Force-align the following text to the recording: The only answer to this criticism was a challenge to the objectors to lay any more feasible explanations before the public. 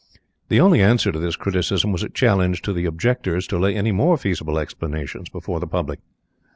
The 0.49 0.59
only 0.59 0.81
answer 0.81 1.11
to 1.11 1.19
this 1.19 1.35
criticism 1.35 1.91
was 1.91 2.01
a 2.01 2.09
challenge 2.09 2.63
to 2.63 2.73
the 2.73 2.85
objectors 2.85 3.45
to 3.45 3.59
lay 3.59 3.75
any 3.75 3.91
more 3.91 4.17
feasible 4.17 4.57
explanations 4.57 5.29
before 5.29 5.59
the 5.59 5.67
public. 5.67 5.99